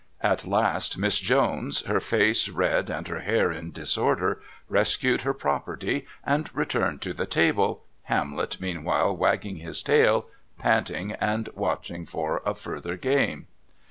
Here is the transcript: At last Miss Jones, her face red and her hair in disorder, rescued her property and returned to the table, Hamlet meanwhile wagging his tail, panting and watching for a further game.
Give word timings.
At 0.23 0.47
last 0.47 0.97
Miss 0.97 1.19
Jones, 1.19 1.85
her 1.85 1.99
face 1.99 2.49
red 2.49 2.89
and 2.89 3.07
her 3.07 3.19
hair 3.19 3.51
in 3.51 3.69
disorder, 3.71 4.41
rescued 4.67 5.21
her 5.21 5.31
property 5.35 6.07
and 6.23 6.49
returned 6.55 7.03
to 7.03 7.13
the 7.13 7.27
table, 7.27 7.83
Hamlet 8.05 8.59
meanwhile 8.59 9.15
wagging 9.15 9.57
his 9.57 9.83
tail, 9.83 10.25
panting 10.57 11.11
and 11.11 11.49
watching 11.53 12.07
for 12.07 12.41
a 12.43 12.55
further 12.55 12.97
game. 12.97 13.45